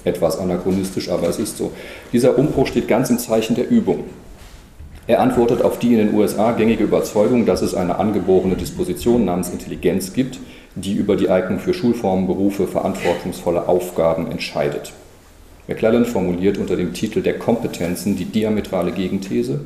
[0.03, 1.71] Etwas anachronistisch, aber es ist so.
[2.13, 4.05] Dieser Umbruch steht ganz im Zeichen der Übung.
[5.07, 9.51] Er antwortet auf die in den USA gängige Überzeugung, dass es eine angeborene Disposition namens
[9.51, 10.41] Intelligenz gibt,
[10.75, 14.93] die über die Eignung für Schulformen, Berufe, verantwortungsvolle Aufgaben entscheidet.
[15.71, 19.61] McClellan formuliert unter dem Titel der Kompetenzen die diametrale Gegenthese,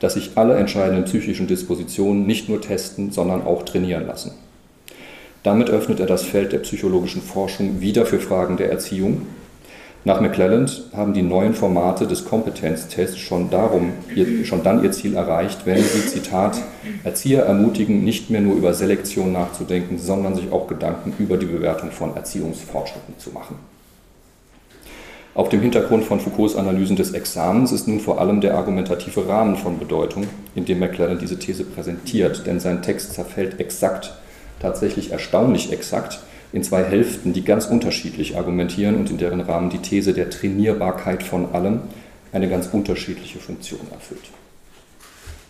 [0.00, 4.32] dass sich alle entscheidenden psychischen Dispositionen nicht nur testen, sondern auch trainieren lassen.
[5.42, 9.26] Damit öffnet er das Feld der psychologischen Forschung wieder für Fragen der Erziehung.
[10.06, 13.92] Nach McClellan haben die neuen Formate des Kompetenztests schon, darum,
[14.44, 16.56] schon dann ihr Ziel erreicht, wenn sie, Zitat,
[17.04, 21.90] Erzieher ermutigen, nicht mehr nur über Selektion nachzudenken, sondern sich auch Gedanken über die Bewertung
[21.90, 23.56] von Erziehungsfortschritten zu machen.
[25.32, 29.56] Auf dem Hintergrund von Foucaults Analysen des Examens ist nun vor allem der argumentative Rahmen
[29.56, 34.12] von Bedeutung, in dem McLaren diese These präsentiert, denn sein Text zerfällt exakt,
[34.60, 36.18] tatsächlich erstaunlich exakt,
[36.52, 41.22] in zwei Hälften, die ganz unterschiedlich argumentieren und in deren Rahmen die These der Trainierbarkeit
[41.22, 41.82] von allem
[42.32, 44.30] eine ganz unterschiedliche Funktion erfüllt.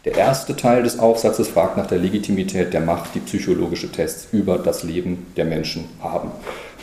[0.04, 4.58] Der erste Teil des Aufsatzes fragt nach der Legitimität der Macht, die psychologische Tests über
[4.58, 6.30] das Leben der Menschen haben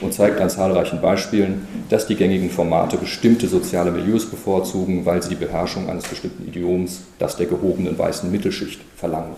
[0.01, 5.29] und zeigt an zahlreichen Beispielen, dass die gängigen Formate bestimmte soziale Milieus bevorzugen, weil sie
[5.29, 9.35] die Beherrschung eines bestimmten Idioms, das der gehobenen weißen Mittelschicht, verlangen.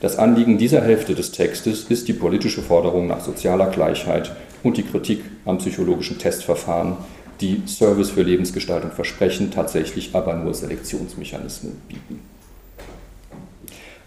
[0.00, 4.82] Das Anliegen dieser Hälfte des Textes ist die politische Forderung nach sozialer Gleichheit und die
[4.82, 6.96] Kritik am psychologischen Testverfahren,
[7.40, 12.20] die Service für Lebensgestaltung versprechen, tatsächlich aber nur Selektionsmechanismen bieten.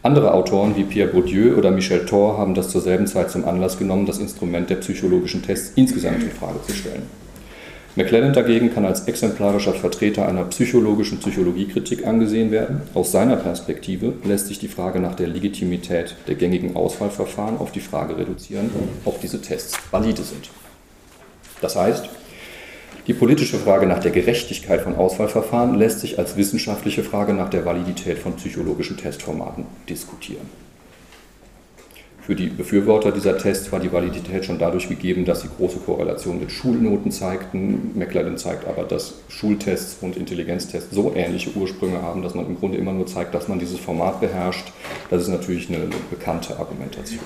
[0.03, 3.77] Andere Autoren wie Pierre Bourdieu oder Michel Thor haben das zur selben Zeit zum Anlass
[3.77, 7.03] genommen, das Instrument der psychologischen Tests insgesamt in Frage zu stellen.
[7.97, 12.83] McLennan dagegen kann als exemplarischer Vertreter einer psychologischen Psychologiekritik angesehen werden.
[12.93, 17.79] Aus seiner Perspektive lässt sich die Frage nach der Legitimität der gängigen Auswahlverfahren auf die
[17.79, 18.69] Frage reduzieren,
[19.03, 20.51] ob diese Tests valide sind.
[21.59, 22.07] Das heißt,
[23.07, 27.65] die politische Frage nach der Gerechtigkeit von Auswahlverfahren lässt sich als wissenschaftliche Frage nach der
[27.65, 30.49] Validität von psychologischen Testformaten diskutieren.
[32.27, 36.41] Für die Befürworter dieser Tests war die Validität schon dadurch gegeben, dass sie große Korrelationen
[36.41, 37.93] mit Schulnoten zeigten.
[37.95, 42.77] McLaren zeigt aber, dass Schultests und Intelligenztests so ähnliche Ursprünge haben, dass man im Grunde
[42.77, 44.73] immer nur zeigt, dass man dieses Format beherrscht.
[45.09, 47.23] Das ist natürlich eine, bekannte Argumentation.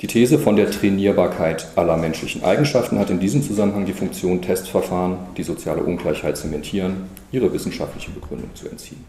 [0.00, 5.18] Die These von der Trainierbarkeit aller menschlichen Eigenschaften hat in diesem Zusammenhang die Funktion, Testverfahren,
[5.36, 9.04] die soziale Ungleichheit zementieren, ihre wissenschaftliche Begründung zu entziehen.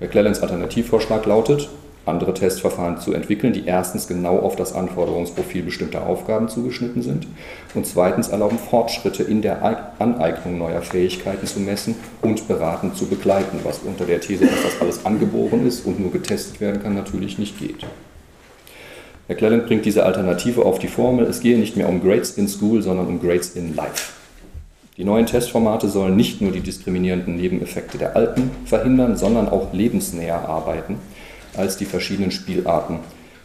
[0.00, 1.68] McClellans Alternativvorschlag lautet,
[2.04, 7.28] andere Testverfahren zu entwickeln, die erstens genau auf das Anforderungsprofil bestimmter Aufgaben zugeschnitten sind
[7.74, 9.62] und zweitens erlauben, Fortschritte in der
[10.00, 14.80] Aneignung neuer Fähigkeiten zu messen und beratend zu begleiten, was unter der These, dass das
[14.80, 17.86] alles angeboren ist und nur getestet werden kann, natürlich nicht geht.
[19.28, 22.80] McClellan bringt diese Alternative auf die Formel, es gehe nicht mehr um Grades in School,
[22.80, 24.12] sondern um Grades in Life.
[24.96, 30.48] Die neuen Testformate sollen nicht nur die diskriminierenden Nebeneffekte der alten verhindern, sondern auch lebensnäher
[30.48, 30.96] arbeiten,
[31.56, 33.00] als die verschiedenen Spielarten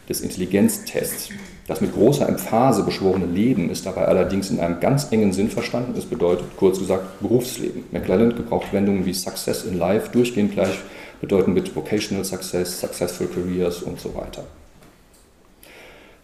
[0.07, 1.29] des Intelligenztests.
[1.67, 5.95] Das mit großer Emphase beschworene Leben ist dabei allerdings in einem ganz engen Sinn verstanden.
[5.97, 7.83] Es bedeutet, kurz gesagt, Berufsleben.
[7.91, 10.79] McClelland gebraucht Wendungen wie Success in Life durchgehend gleich
[11.19, 14.43] bedeuten mit Vocational Success, Successful Careers und so weiter.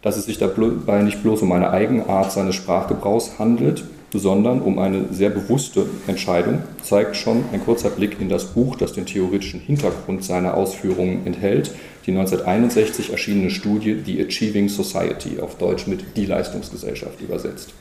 [0.02, 3.84] Dass es sich dabei nicht bloß um eine Eigenart seines Sprachgebrauchs handelt,
[4.14, 8.94] sondern um eine sehr bewusste Entscheidung, zeigt schon ein kurzer Blick in das Buch, das
[8.94, 11.72] den theoretischen Hintergrund seiner Ausführungen enthält,
[12.06, 17.74] die 1961 erschienene Studie The Achieving Society, auf Deutsch mit Die Leistungsgesellschaft übersetzt.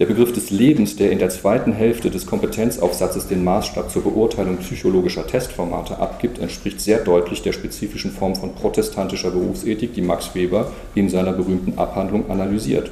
[0.00, 4.56] Der Begriff des Lebens, der in der zweiten Hälfte des Kompetenzaufsatzes den Maßstab zur Beurteilung
[4.56, 10.72] psychologischer Testformate abgibt, entspricht sehr deutlich der spezifischen Form von protestantischer Berufsethik, die Max Weber
[10.94, 12.90] in seiner berühmten Abhandlung analysiert.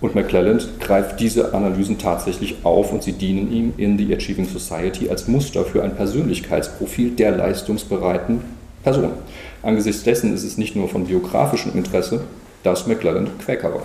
[0.00, 5.08] Und McClelland greift diese Analysen tatsächlich auf und sie dienen ihm in The Achieving Society
[5.10, 8.40] als Muster für ein Persönlichkeitsprofil der leistungsbereiten
[8.82, 9.10] Person.
[9.62, 12.22] Angesichts dessen ist es nicht nur von biografischem Interesse,
[12.64, 13.82] dass McClelland Quäker war.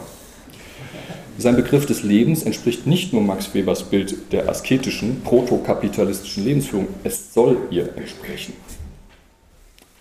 [1.39, 7.33] Sein Begriff des Lebens entspricht nicht nur Max Webers Bild der asketischen, protokapitalistischen Lebensführung, es
[7.33, 8.53] soll ihr entsprechen.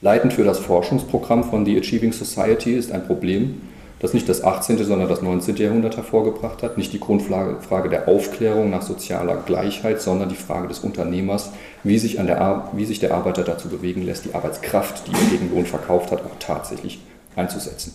[0.03, 3.63] Leitend für das Forschungsprogramm von The Achieving Society ist ein Problem,
[4.01, 5.57] das nicht das 18., sondern das 19.
[5.57, 10.81] Jahrhundert hervorgebracht hat, nicht die Grundfrage der Aufklärung nach sozialer Gleichheit, sondern die Frage des
[10.81, 11.51] Unternehmers,
[11.83, 15.55] wie sich, der, wie sich der Arbeiter dazu bewegen lässt, die Arbeitskraft, die er gegen
[15.55, 17.01] Lohn verkauft hat, auch tatsächlich
[17.37, 17.95] einzusetzen.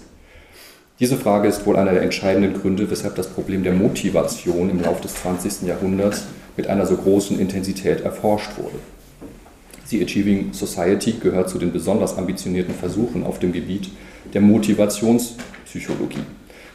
[1.00, 5.04] Diese Frage ist wohl einer der entscheidenden Gründe, weshalb das Problem der Motivation im Laufe
[5.04, 5.68] des 20.
[5.68, 6.24] Jahrhunderts
[6.56, 8.80] mit einer so großen Intensität erforscht wurde.
[9.86, 13.92] The Achieving Society gehört zu den besonders ambitionierten Versuchen auf dem Gebiet
[14.34, 16.24] der Motivationspsychologie.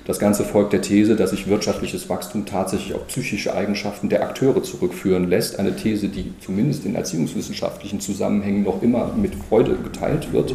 [0.05, 4.63] Das Ganze folgt der These, dass sich wirtschaftliches Wachstum tatsächlich auf psychische Eigenschaften der Akteure
[4.63, 5.59] zurückführen lässt.
[5.59, 10.55] Eine These, die zumindest in erziehungswissenschaftlichen Zusammenhängen noch immer mit Freude geteilt wird,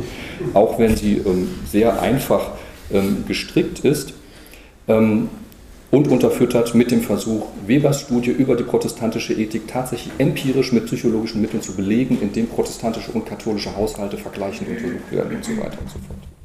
[0.53, 2.51] auch wenn sie ähm, sehr einfach
[2.91, 4.13] ähm, gestrickt ist.
[4.87, 5.29] Ähm,
[5.89, 11.41] und unterfüttert mit dem Versuch, Webers Studie über die protestantische Ethik tatsächlich empirisch mit psychologischen
[11.41, 15.89] Mitteln zu belegen, indem protestantische und katholische Haushalte vergleichend untersucht werden und so weiter und
[15.89, 16.36] so fort.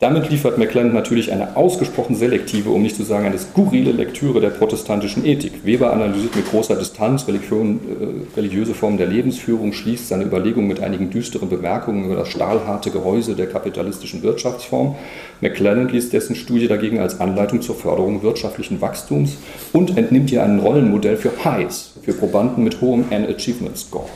[0.00, 4.50] Damit liefert McClelland natürlich eine ausgesprochen selektive, um nicht zu sagen eine skurrile Lektüre der
[4.50, 5.64] protestantischen Ethik.
[5.64, 10.80] Weber analysiert mit großer Distanz Religion, äh, religiöse Formen der Lebensführung, schließt seine Überlegungen mit
[10.80, 14.94] einigen düsteren Bemerkungen über das stahlharte Gehäuse der kapitalistischen Wirtschaftsform.
[15.40, 19.36] McClelland liest dessen Studie dagegen als Anleitung zur Förderung wirtschaftlichen Wachstums
[19.72, 24.08] und entnimmt ihr ein Rollenmodell für Highs, für Probanden mit hohem N-Achievement Score.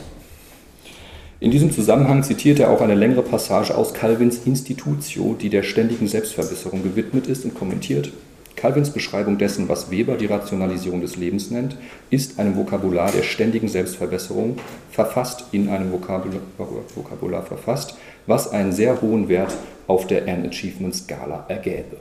[1.43, 6.07] In diesem Zusammenhang zitiert er auch eine längere Passage aus Calvins Institutio, die der ständigen
[6.07, 8.13] Selbstverbesserung gewidmet ist und kommentiert,
[8.55, 11.75] Calvins Beschreibung dessen, was Weber die Rationalisierung des Lebens nennt,
[12.09, 14.55] ist einem Vokabular der ständigen Selbstverbesserung
[14.89, 16.39] verfasst, in einem Vokabular,
[16.95, 19.53] Vokabular verfasst, was einen sehr hohen Wert
[19.87, 21.97] auf der N-Achievement-Skala ergäbe.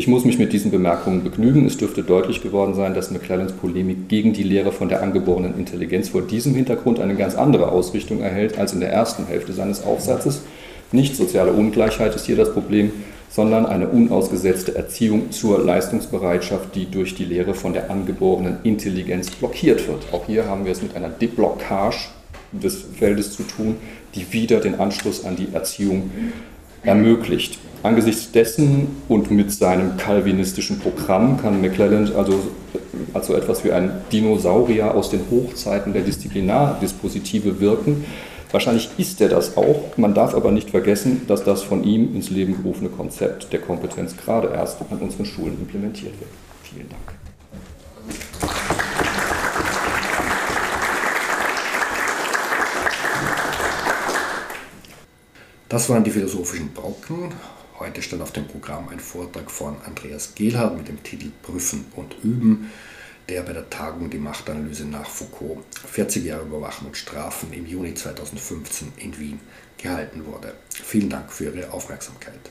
[0.00, 1.66] Ich muss mich mit diesen Bemerkungen begnügen.
[1.66, 6.08] Es dürfte deutlich geworden sein, dass McClellans Polemik gegen die Lehre von der angeborenen Intelligenz
[6.08, 10.40] vor diesem Hintergrund eine ganz andere Ausrichtung erhält als in der ersten Hälfte seines Aufsatzes.
[10.90, 12.92] Nicht soziale Ungleichheit ist hier das Problem,
[13.28, 19.86] sondern eine unausgesetzte Erziehung zur Leistungsbereitschaft, die durch die Lehre von der angeborenen Intelligenz blockiert
[19.86, 20.06] wird.
[20.12, 22.08] Auch hier haben wir es mit einer Deblockage
[22.52, 23.76] des Feldes zu tun,
[24.14, 26.10] die wieder den Anschluss an die Erziehung
[26.82, 27.58] ermöglicht.
[27.82, 32.34] Angesichts dessen und mit seinem calvinistischen Programm kann McClelland also,
[33.14, 38.04] also etwas wie ein Dinosaurier aus den Hochzeiten der Disziplinardispositive wirken.
[38.52, 39.96] Wahrscheinlich ist er das auch.
[39.96, 44.16] Man darf aber nicht vergessen, dass das von ihm ins Leben gerufene Konzept der Kompetenz
[44.16, 46.30] gerade erst an unseren Schulen implementiert wird.
[46.64, 47.19] Vielen Dank.
[55.70, 57.32] Das waren die philosophischen Brocken.
[57.78, 62.16] Heute stand auf dem Programm ein Vortrag von Andreas Gehlhardt mit dem Titel Prüfen und
[62.24, 62.72] Üben,
[63.28, 67.94] der bei der Tagung die Machtanalyse nach Foucault 40 Jahre Überwachen und Strafen im Juni
[67.94, 69.38] 2015 in Wien
[69.78, 70.54] gehalten wurde.
[70.74, 72.50] Vielen Dank für Ihre Aufmerksamkeit.